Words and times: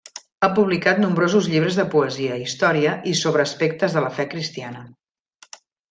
Ha 0.45 0.47
publicat 0.59 1.01
nombrosos 1.03 1.49
llibres 1.51 1.77
de 1.81 1.85
poesia, 1.95 2.39
història 2.47 2.97
i 3.13 3.13
sobre 3.23 3.47
aspectes 3.51 3.99
de 3.99 4.07
la 4.07 4.11
fe 4.19 4.27
cristiana. 4.35 4.83